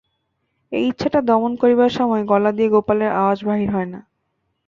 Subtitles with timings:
[0.71, 3.99] এই ইচ্ছাটা দমন করিবার সময় গলা দিয়া গোপালের আওয়াজ বাহির হয় না।